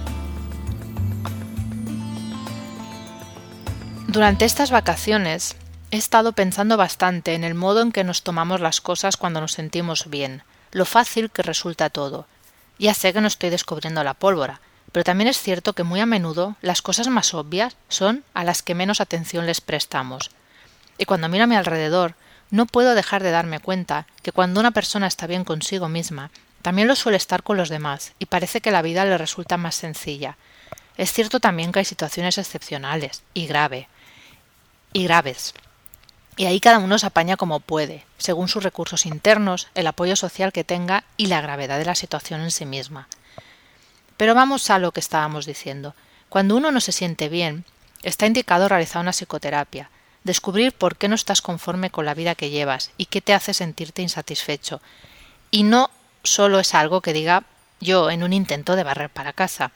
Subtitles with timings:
[4.07, 5.57] Durante estas vacaciones
[5.91, 9.53] he estado pensando bastante en el modo en que nos tomamos las cosas cuando nos
[9.53, 12.27] sentimos bien, lo fácil que resulta todo.
[12.77, 16.05] Ya sé que no estoy descubriendo la pólvora, pero también es cierto que muy a
[16.05, 20.29] menudo las cosas más obvias son a las que menos atención les prestamos.
[20.97, 22.15] Y cuando miro a mi alrededor,
[22.51, 26.29] no puedo dejar de darme cuenta que cuando una persona está bien consigo misma,
[26.61, 29.75] también lo suele estar con los demás, y parece que la vida le resulta más
[29.75, 30.37] sencilla.
[30.97, 33.87] Es cierto también que hay situaciones excepcionales y grave,
[34.91, 35.53] y graves.
[36.39, 40.53] Y ahí cada uno se apaña como puede, según sus recursos internos, el apoyo social
[40.53, 43.09] que tenga y la gravedad de la situación en sí misma.
[44.15, 45.95] Pero vamos a lo que estábamos diciendo.
[46.29, 47.65] Cuando uno no se siente bien,
[48.03, 49.89] está indicado realizar una psicoterapia,
[50.23, 53.53] descubrir por qué no estás conforme con la vida que llevas y qué te hace
[53.53, 54.81] sentirte insatisfecho.
[55.51, 55.89] Y no
[56.23, 57.43] solo es algo que diga
[57.81, 59.73] yo en un intento de barrer para casa.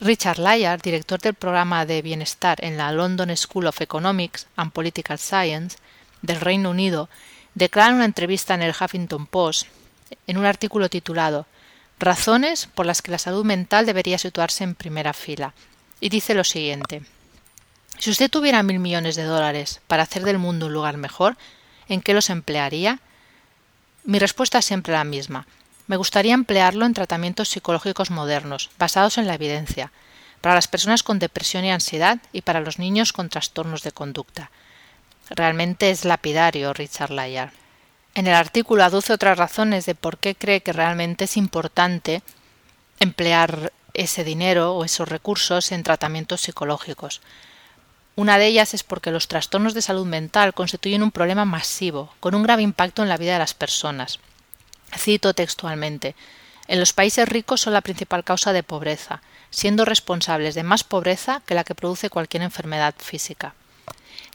[0.00, 5.18] Richard Layard, director del programa de bienestar en la London School of Economics and Political
[5.18, 5.78] Science
[6.24, 7.08] del Reino Unido,
[7.54, 9.66] declara en una entrevista en el Huffington Post,
[10.26, 11.46] en un artículo titulado
[11.98, 15.54] Razones por las que la salud mental debería situarse en primera fila,
[16.00, 17.02] y dice lo siguiente
[17.98, 21.36] Si usted tuviera mil millones de dólares para hacer del mundo un lugar mejor,
[21.88, 22.98] ¿en qué los emplearía?
[24.04, 25.46] Mi respuesta es siempre la misma
[25.86, 29.92] me gustaría emplearlo en tratamientos psicológicos modernos, basados en la evidencia,
[30.40, 34.50] para las personas con depresión y ansiedad y para los niños con trastornos de conducta.
[35.30, 37.52] Realmente es lapidario Richard Layard.
[38.14, 42.22] En el artículo aduce otras razones de por qué cree que realmente es importante
[43.00, 47.20] emplear ese dinero o esos recursos en tratamientos psicológicos.
[48.16, 52.34] Una de ellas es porque los trastornos de salud mental constituyen un problema masivo, con
[52.36, 54.20] un grave impacto en la vida de las personas,
[54.96, 56.14] Cito textualmente
[56.68, 61.42] En los países ricos son la principal causa de pobreza, siendo responsables de más pobreza
[61.44, 63.54] que la que produce cualquier enfermedad física.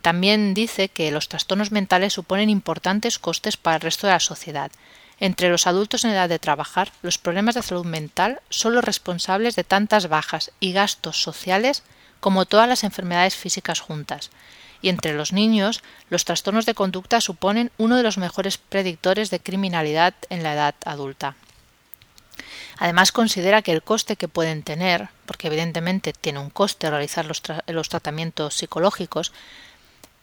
[0.02, 4.72] También dice que los trastornos mentales suponen importantes costes para el resto de la sociedad.
[5.20, 9.56] Entre los adultos en edad de trabajar, los problemas de salud mental son los responsables
[9.56, 11.84] de tantas bajas y gastos sociales
[12.20, 14.30] como todas las enfermedades físicas juntas
[14.82, 19.40] y entre los niños los trastornos de conducta suponen uno de los mejores predictores de
[19.40, 21.36] criminalidad en la edad adulta.
[22.78, 27.90] Además considera que el coste que pueden tener, porque evidentemente tiene un coste realizar los,
[27.90, 29.32] tratamientos psicológicos,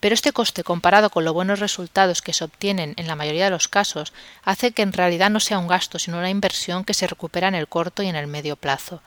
[0.01, 3.51] pero este coste comparado con los buenos resultados que se obtienen en la mayoría de
[3.51, 4.13] los casos
[4.45, 7.55] hace que en realidad no sea un gasto sino una inversión que se recupera en
[7.55, 9.03] el corto y en el medio plazo.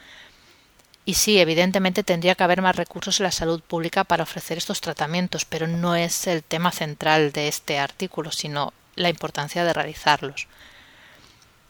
[1.05, 4.79] Y sí, evidentemente tendría que haber más recursos en la salud pública para ofrecer estos
[4.79, 10.47] tratamientos, pero no es el tema central de este artículo, sino la importancia de realizarlos.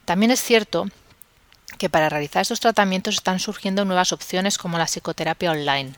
[0.03, 0.87] También es cierto
[1.77, 5.93] que para realizar estos tratamientos están surgiendo nuevas opciones como la psicoterapia online.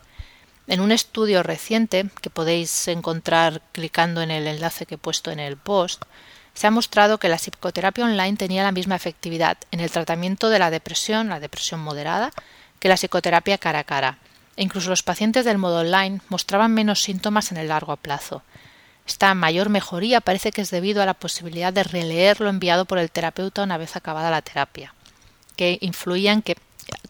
[0.68, 5.40] En un estudio reciente, que podéis encontrar clicando en el enlace que he puesto en
[5.40, 6.04] el post,
[6.54, 10.60] se ha mostrado que la psicoterapia online tenía la misma efectividad en el tratamiento de
[10.60, 12.32] la depresión, la depresión moderada,
[12.80, 14.18] que la psicoterapia cara a cara,
[14.56, 18.44] e incluso los pacientes del modo online mostraban menos síntomas en el largo plazo.
[19.08, 22.98] Esta mayor mejoría parece que es debido a la posibilidad de releer lo enviado por
[22.98, 24.94] el terapeuta una vez acabada la terapia,
[25.56, 26.58] que influía en que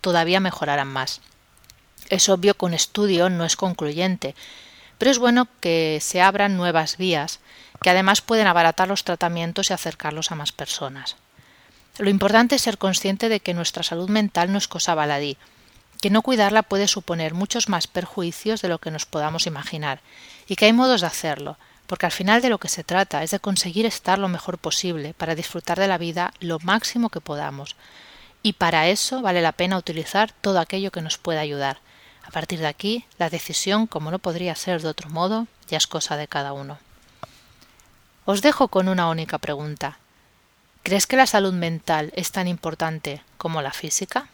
[0.01, 1.21] todavía mejoraran más.
[2.09, 4.35] Es obvio que un estudio no es concluyente,
[4.97, 7.39] pero es bueno que se abran nuevas vías
[7.81, 11.15] que además pueden abaratar los tratamientos y acercarlos a más personas.
[11.97, 15.37] Lo importante es ser consciente de que nuestra salud mental no es cosa baladí,
[15.99, 20.01] que no cuidarla puede suponer muchos más perjuicios de lo que nos podamos imaginar,
[20.47, 23.31] y que hay modos de hacerlo, porque al final de lo que se trata es
[23.31, 27.75] de conseguir estar lo mejor posible para disfrutar de la vida lo máximo que podamos,
[28.43, 31.79] y para eso vale la pena utilizar todo aquello que nos pueda ayudar.
[32.23, 35.87] A partir de aquí, la decisión, como no podría ser de otro modo, ya es
[35.87, 36.77] cosa de cada uno.
[38.25, 39.97] Os dejo con una única pregunta.
[40.83, 44.29] ¿Crees que la salud mental es tan importante como la física?